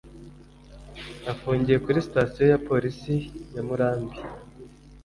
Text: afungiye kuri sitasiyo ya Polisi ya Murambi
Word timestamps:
afungiye 1.31 1.77
kuri 1.85 2.05
sitasiyo 2.07 2.43
ya 2.51 2.61
Polisi 2.67 3.15
ya 3.55 3.61
Murambi 3.67 4.17